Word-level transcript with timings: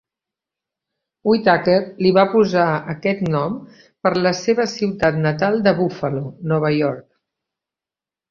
Whittacker 1.31 1.75
li 2.05 2.13
va 2.17 2.23
posar 2.31 2.63
aquest 2.93 3.21
nom 3.35 3.59
per 4.07 4.13
la 4.27 4.33
seva 4.41 4.67
ciutat 4.73 5.21
natal 5.27 5.61
de 5.69 5.75
Buffalo, 5.83 6.23
Nova 6.55 6.75
York. 6.79 7.07